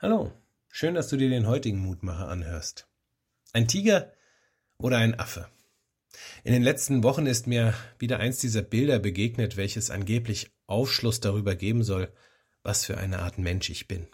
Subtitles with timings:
[0.00, 0.30] Hallo,
[0.70, 2.86] schön, dass du dir den heutigen Mutmacher anhörst.
[3.52, 4.12] Ein Tiger
[4.76, 5.48] oder ein Affe?
[6.44, 11.56] In den letzten Wochen ist mir wieder eins dieser Bilder begegnet, welches angeblich Aufschluss darüber
[11.56, 12.12] geben soll,
[12.62, 14.06] was für eine Art Mensch ich bin.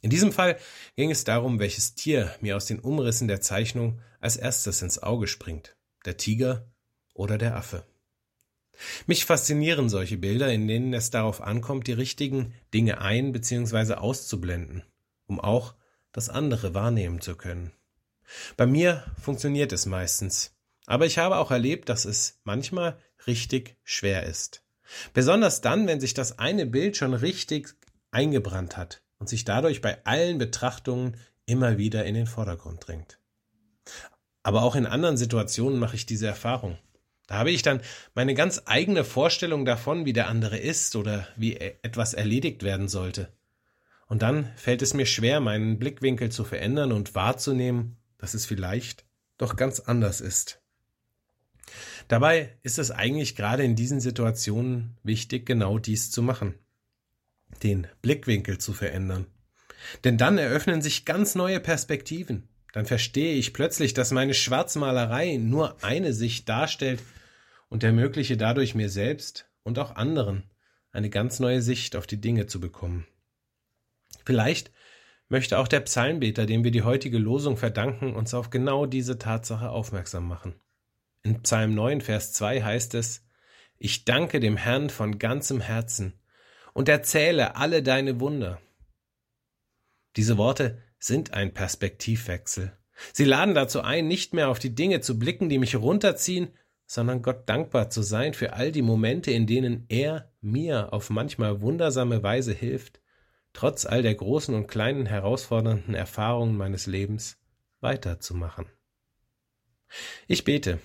[0.00, 0.56] In diesem Fall
[0.94, 5.26] ging es darum, welches Tier mir aus den Umrissen der Zeichnung als erstes ins Auge
[5.26, 5.76] springt.
[6.06, 6.66] Der Tiger
[7.12, 7.84] oder der Affe.
[9.06, 13.96] Mich faszinieren solche Bilder, in denen es darauf ankommt, die richtigen Dinge ein- bzw.
[13.96, 14.82] auszublenden
[15.26, 15.74] um auch
[16.12, 17.72] das andere wahrnehmen zu können.
[18.56, 24.24] Bei mir funktioniert es meistens, aber ich habe auch erlebt, dass es manchmal richtig schwer
[24.24, 24.62] ist.
[25.12, 27.74] Besonders dann, wenn sich das eine Bild schon richtig
[28.10, 33.18] eingebrannt hat und sich dadurch bei allen Betrachtungen immer wieder in den Vordergrund drängt.
[34.42, 36.78] Aber auch in anderen Situationen mache ich diese Erfahrung.
[37.26, 37.80] Da habe ich dann
[38.14, 42.88] meine ganz eigene Vorstellung davon, wie der andere ist oder wie e-, etwas erledigt werden
[42.88, 43.32] sollte.
[44.06, 49.04] Und dann fällt es mir schwer, meinen Blickwinkel zu verändern und wahrzunehmen, dass es vielleicht
[49.38, 50.62] doch ganz anders ist.
[52.08, 56.54] Dabei ist es eigentlich gerade in diesen Situationen wichtig, genau dies zu machen.
[57.62, 59.26] Den Blickwinkel zu verändern.
[60.04, 62.48] Denn dann eröffnen sich ganz neue Perspektiven.
[62.72, 67.02] Dann verstehe ich plötzlich, dass meine Schwarzmalerei nur eine Sicht darstellt
[67.68, 70.44] und ermögliche dadurch mir selbst und auch anderen
[70.92, 73.06] eine ganz neue Sicht auf die Dinge zu bekommen.
[74.26, 74.72] Vielleicht
[75.28, 79.70] möchte auch der Psalmbeter, dem wir die heutige Losung verdanken, uns auf genau diese Tatsache
[79.70, 80.56] aufmerksam machen.
[81.22, 83.24] In Psalm 9, Vers 2 heißt es,
[83.78, 86.12] Ich danke dem Herrn von ganzem Herzen
[86.74, 88.60] und erzähle alle deine Wunder.
[90.16, 92.76] Diese Worte sind ein Perspektivwechsel.
[93.12, 96.48] Sie laden dazu ein, nicht mehr auf die Dinge zu blicken, die mich runterziehen,
[96.86, 101.60] sondern Gott dankbar zu sein für all die Momente, in denen er mir auf manchmal
[101.60, 103.00] wundersame Weise hilft
[103.56, 107.38] trotz all der großen und kleinen herausfordernden Erfahrungen meines Lebens
[107.80, 108.66] weiterzumachen.
[110.26, 110.78] Ich bete.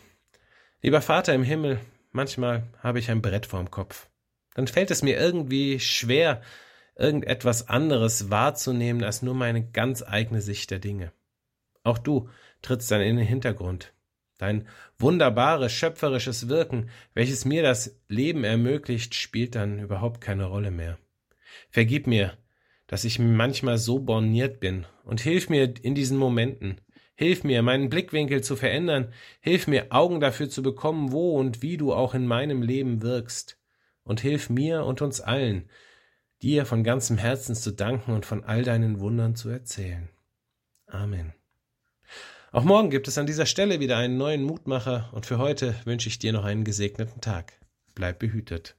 [0.82, 1.82] Lieber Vater im Himmel,
[2.12, 4.08] manchmal habe ich ein Brett vorm Kopf.
[4.54, 6.42] Dann fällt es mir irgendwie schwer,
[6.96, 11.12] irgendetwas anderes wahrzunehmen als nur meine ganz eigene Sicht der Dinge.
[11.84, 12.30] Auch du
[12.62, 13.94] trittst dann in den Hintergrund.
[14.38, 14.66] Dein
[14.98, 20.98] wunderbares, schöpferisches Wirken, welches mir das Leben ermöglicht, spielt dann überhaupt keine Rolle mehr.
[21.70, 22.38] Vergib mir,
[22.92, 26.82] dass ich manchmal so borniert bin und hilf mir in diesen Momenten.
[27.16, 29.14] Hilf mir, meinen Blickwinkel zu verändern.
[29.40, 33.58] Hilf mir, Augen dafür zu bekommen, wo und wie du auch in meinem Leben wirkst.
[34.04, 35.70] Und hilf mir und uns allen,
[36.42, 40.10] dir von ganzem Herzen zu danken und von all deinen Wundern zu erzählen.
[40.86, 41.34] Amen.
[42.52, 46.10] Auch morgen gibt es an dieser Stelle wieder einen neuen Mutmacher und für heute wünsche
[46.10, 47.54] ich dir noch einen gesegneten Tag.
[47.96, 48.76] Bleib behütet.